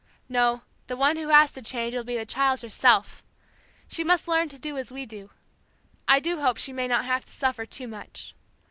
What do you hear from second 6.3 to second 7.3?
hope she may not have